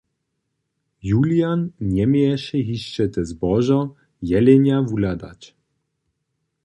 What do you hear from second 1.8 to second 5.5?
njeměješe hišće te zbožo jelenja wuhladać.